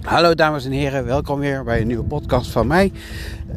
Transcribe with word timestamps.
Hallo 0.00 0.34
dames 0.34 0.64
en 0.64 0.70
heren, 0.70 1.04
welkom 1.04 1.38
weer 1.38 1.64
bij 1.64 1.80
een 1.80 1.86
nieuwe 1.86 2.04
podcast 2.04 2.50
van 2.50 2.66
mij. 2.66 2.92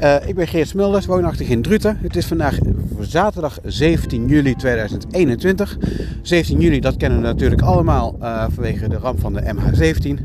Uh, 0.02 0.28
ik 0.28 0.36
ben 0.36 0.48
Geert 0.48 0.68
Smulders, 0.68 1.06
woonachtig 1.06 1.48
in 1.48 1.62
Druten. 1.62 1.98
Het 2.02 2.16
is 2.16 2.26
vandaag 2.26 2.58
zaterdag 3.00 3.60
17 3.64 4.28
juli 4.28 4.56
2021. 4.56 5.78
17 6.22 6.60
juli, 6.60 6.80
dat 6.80 6.98
kennen 6.98 7.22
we 7.22 7.26
natuurlijk 7.26 7.62
allemaal 7.62 8.16
uh, 8.22 8.46
vanwege 8.50 8.90
de 8.90 8.98
ramp 8.98 9.20
van 9.20 9.34
de 9.34 9.54
MH17. 9.56 10.24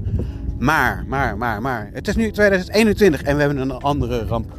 Maar, 0.59 1.05
maar, 1.07 1.37
maar, 1.37 1.63
maar, 1.63 1.91
het 1.93 2.09
is 2.09 2.17
nu 2.17 2.31
2021 2.31 3.23
en 3.23 3.35
we 3.35 3.41
hebben 3.41 3.59
een 3.59 3.73
andere 3.73 4.25
ramp. 4.25 4.53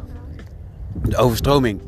De 1.04 1.18
overstroming. 1.18 1.82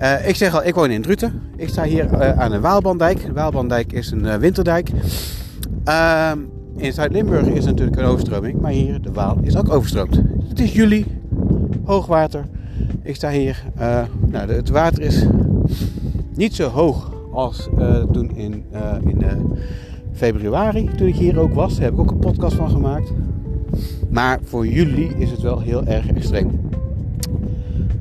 Uh, 0.00 0.28
ik 0.28 0.36
zeg 0.36 0.54
al, 0.54 0.64
ik 0.64 0.74
woon 0.74 0.90
in 0.90 1.02
Druten. 1.02 1.42
Ik 1.56 1.68
sta 1.68 1.82
hier 1.82 2.36
aan 2.36 2.50
de 2.50 2.60
Waalbandijk. 2.60 3.26
Waalbandijk 3.32 3.92
is 3.92 4.10
een 4.10 4.38
winterdijk. 4.38 4.90
Ehm, 5.84 6.38
in 6.76 6.92
Zuid-Limburg 6.92 7.46
is 7.46 7.64
natuurlijk 7.64 7.96
een 7.96 8.04
overstroming, 8.04 8.60
maar 8.60 8.70
hier 8.70 9.00
de 9.02 9.12
Waal 9.12 9.36
is 9.42 9.56
ook 9.56 9.72
overstroomd. 9.72 10.20
Het 10.48 10.60
is 10.60 10.72
juli, 10.72 11.06
hoogwater. 11.84 12.44
Ik 13.02 13.14
sta 13.14 13.30
hier. 13.30 13.64
Uh, 13.80 14.02
nou, 14.26 14.52
het 14.52 14.68
water 14.68 15.02
is 15.02 15.26
niet 16.34 16.54
zo 16.54 16.68
hoog 16.68 17.12
als 17.32 17.68
uh, 17.78 18.02
toen 18.02 18.36
in, 18.36 18.64
uh, 18.72 18.94
in 19.00 19.24
februari, 20.12 20.90
toen 20.96 21.06
ik 21.06 21.14
hier 21.14 21.38
ook 21.38 21.54
was. 21.54 21.74
Daar 21.74 21.82
heb 21.82 21.92
ik 21.92 22.00
ook 22.00 22.10
een 22.10 22.18
podcast 22.18 22.56
van 22.56 22.70
gemaakt. 22.70 23.12
Maar 24.10 24.38
voor 24.44 24.66
juli 24.66 25.14
is 25.18 25.30
het 25.30 25.40
wel 25.40 25.60
heel 25.60 25.84
erg 25.84 26.06
extreem. 26.06 26.60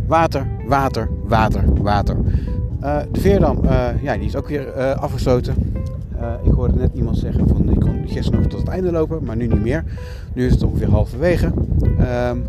Water, 0.07 0.47
water, 0.67 1.09
water, 1.23 1.63
water. 1.81 2.17
de 3.11 3.19
Veerdam, 3.19 3.59
ja, 4.01 4.17
die 4.17 4.25
is 4.25 4.35
ook 4.35 4.47
weer 4.47 4.73
afgesloten. 4.95 5.55
Uh, 6.19 6.33
ik 6.43 6.51
hoorde 6.51 6.75
net 6.75 6.91
iemand 6.93 7.17
zeggen 7.17 7.47
van 7.47 7.69
ik 7.69 7.79
kon 7.79 8.01
gisteren 8.05 8.39
nog 8.39 8.49
tot 8.49 8.59
het 8.59 8.69
einde 8.69 8.91
lopen, 8.91 9.23
maar 9.23 9.35
nu 9.35 9.47
niet 9.47 9.63
meer. 9.63 9.83
Nu 10.33 10.45
is 10.45 10.51
het 10.51 10.63
ongeveer 10.63 10.89
halverwege. 10.89 11.45
Um, 11.45 12.43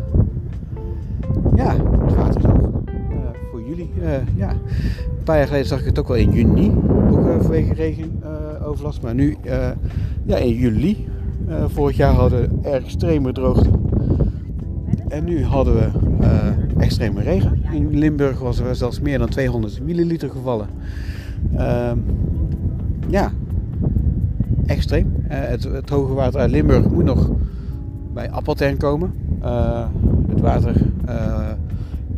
ja, 1.55 1.77
het 2.07 2.15
water 2.15 2.41
is. 2.41 2.45
Uh, 2.45 3.19
voor 3.51 3.63
jullie. 3.69 3.91
Uh, 4.01 4.37
ja. 4.37 4.51
Een 4.51 5.25
paar 5.25 5.37
jaar 5.37 5.47
geleden 5.47 5.67
zag 5.67 5.81
ik 5.81 5.85
het 5.85 5.99
ook 5.99 6.09
wel 6.09 6.17
in 6.17 6.31
juni. 6.31 6.73
Ook 7.11 7.43
vanwege 7.43 7.75
regenoverlast. 7.75 9.03
maar 9.03 9.15
nu 9.15 9.37
ja, 10.25 10.37
in 10.37 10.55
juli. 10.55 11.09
vorig 11.67 11.97
jaar 11.97 12.13
hadden 12.13 12.41
we 12.63 12.69
extreme 12.69 13.33
droogte. 13.33 13.71
En 15.09 15.25
nu 15.25 15.45
hadden 15.45 15.75
we 15.75 15.89
extreme 16.79 17.23
regen. 17.23 17.63
In 17.73 17.99
Limburg 17.99 18.39
was 18.39 18.59
er 18.59 18.77
zelfs 18.77 19.01
meer 19.01 19.19
dan 19.19 19.29
200 19.29 19.83
milliliter 19.83 20.31
gevallen. 20.31 20.67
Ehm, 21.57 21.99
ja, 23.09 23.33
extreem. 24.71 25.15
Uh, 25.23 25.29
het, 25.29 25.65
het, 25.65 25.89
hoge 25.89 26.13
water 26.13 26.41
uit 26.41 26.51
Limburg 26.51 26.89
moet 26.89 27.05
nog 27.05 27.31
bij 28.13 28.31
Appeltern 28.31 28.77
komen. 28.77 29.13
Uh, 29.43 29.87
het 30.29 30.41
water 30.41 30.75
uh, 31.09 31.49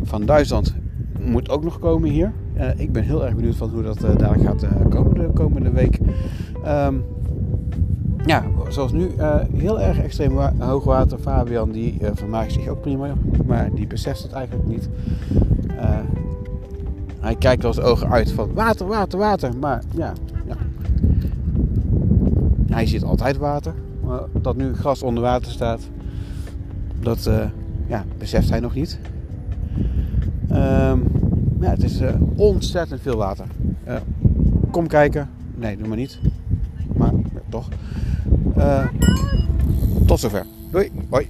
van 0.03 0.27
Duitsland 0.27 0.75
moet 1.21 1.49
ook 1.49 1.65
nog 1.65 1.79
komen 1.79 2.11
hier. 2.11 2.33
ik 2.77 2.93
ben 2.93 3.03
heel 3.03 3.25
erg 3.25 3.35
benieuwd 3.35 3.57
van 3.57 3.71
hoe 3.71 3.83
dat 3.83 4.01
daar 4.19 4.39
gaat 4.39 4.67
komen 4.89 5.15
de 5.15 5.31
komende 5.35 5.71
week. 5.71 5.99
Um, 6.67 7.05
ja, 8.27 8.45
zoals 8.69 8.93
nu, 8.93 9.11
heel 9.57 9.81
erg 9.81 9.99
extreem 9.99 10.39
hoog 10.59 10.85
water. 10.85 11.19
Fabian 11.19 11.71
die 11.71 11.99
vermaakt 12.15 12.53
zich 12.53 12.69
ook 12.69 12.81
prima, 12.81 13.15
maar 13.47 13.71
die 13.75 13.87
beseft 13.87 14.23
het 14.23 14.33
eigenlijk 14.33 14.69
niet. 14.69 14.89
hij 17.21 17.37
kijkt 17.37 17.63
wel 17.63 17.73
zijn 17.73 17.87
ogen 17.87 18.11
uit 18.11 18.33
van 18.33 18.55
water, 18.55 18.87
water, 18.87 19.19
water. 19.19 19.57
Maar 19.61 19.83
ja, 19.97 20.13
hij 22.73 22.87
ziet 22.87 23.05
altijd 23.05 23.37
water. 23.37 23.75
Maar 24.05 24.21
dat 24.33 24.57
nu 24.57 24.75
gras 24.75 25.03
onder 25.03 25.23
water 25.23 25.53
staat, 25.53 25.81
dat 27.01 27.27
uh, 27.27 27.45
ja, 27.87 28.05
beseft 28.19 28.51
hij 28.51 28.61
nog 28.61 28.75
niet. 28.75 28.99
Um, 30.51 31.03
ja, 31.61 31.71
het 31.71 31.83
is 31.83 32.01
uh, 32.01 32.11
ontzettend 32.37 33.01
veel 33.01 33.17
water. 33.17 33.47
Uh, 33.89 33.97
kom 34.71 34.87
kijken. 34.87 35.31
Nee, 35.55 35.77
doe 35.77 35.89
maar 35.89 35.97
niet. 35.97 36.19
Maar 36.97 37.13
toch. 37.49 37.69
tot 40.07 40.21
zover. 40.21 40.47
Doei. 40.71 40.91
Hoi. 41.09 41.29